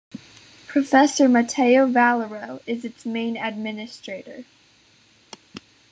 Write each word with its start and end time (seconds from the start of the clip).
Professor 0.65 1.29
Mateo 1.29 1.85
Valero 1.85 2.59
is 2.65 2.83
its 2.83 3.05
main 3.05 3.37
administrator. 3.37 4.45